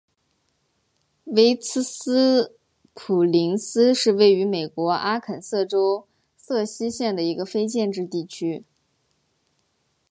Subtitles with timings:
[1.25, 2.57] 威茨斯
[2.95, 8.65] 普林斯是位于美国阿肯色州瑟西县的一个非建制地区。